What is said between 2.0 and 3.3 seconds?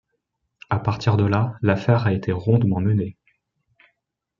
a été rondement menée.